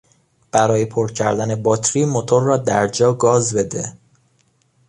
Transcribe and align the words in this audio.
برای 0.51 0.85
پر 0.85 1.11
کردن 1.11 1.63
باتری 1.63 2.05
موتور 2.05 2.43
را 2.43 2.57
در 2.57 2.87
جا 2.87 3.13
گاز 3.13 3.53
بده. 3.55 3.97